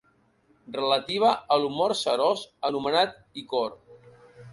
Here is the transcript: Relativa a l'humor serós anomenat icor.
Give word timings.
Relativa 0.77 1.33
a 1.55 1.57
l'humor 1.63 1.93
serós 1.99 2.47
anomenat 2.71 3.13
icor. 3.43 3.77